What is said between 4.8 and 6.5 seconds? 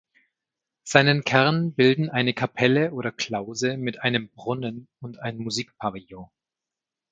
und ein Musikpavillon.